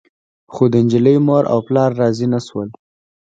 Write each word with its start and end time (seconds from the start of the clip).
خو 0.53 0.63
د 0.73 0.75
نجلۍ 0.85 1.17
مور 1.27 1.43
او 1.53 1.59
پلار 1.67 1.91
راضي 2.01 2.27
نه 2.33 2.39
شول. 2.47 2.69